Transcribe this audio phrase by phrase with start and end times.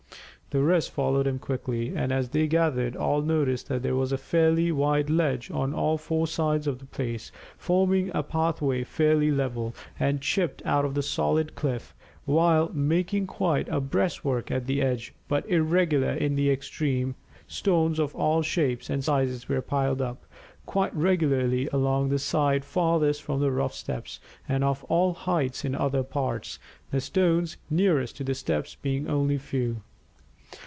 [0.53, 4.17] The rest followed him quickly, and as they gathered, all noticed that there was a
[4.17, 9.73] fairly wide ledge on all four sides of the place, forming a pathway fairly level,
[9.97, 11.95] and chipped out of the solid cliff;
[12.25, 17.15] while, making quite a breastwork at the edge, but irregular in the extreme,
[17.47, 20.25] stones of all shapes and sizes were piled up,
[20.65, 25.73] quite regularly along the side farthest from the rough steps, and of all heights in
[25.73, 26.59] other parts,
[26.89, 29.77] the stones nearest to the steps being only few.